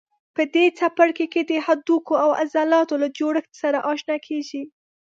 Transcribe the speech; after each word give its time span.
په 0.35 0.41
دې 0.53 0.65
څپرکي 0.77 1.25
کې 1.33 1.41
د 1.49 1.51
هډوکو 1.65 2.13
او 2.23 2.29
عضلاتو 2.41 2.95
له 3.03 3.07
جوړښت 3.17 3.51
سره 3.61 3.77
آشنا 3.91 4.17
کېږئ. 4.27 4.63